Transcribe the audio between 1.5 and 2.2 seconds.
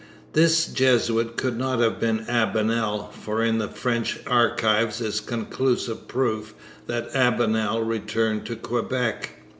not have